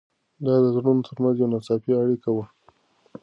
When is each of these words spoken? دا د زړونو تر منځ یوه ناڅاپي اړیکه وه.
دا 0.45 0.53
د 0.63 0.65
زړونو 0.75 1.01
تر 1.07 1.15
منځ 1.21 1.35
یوه 1.37 1.49
ناڅاپي 1.51 1.91
اړیکه 2.01 2.29
وه. 2.35 2.45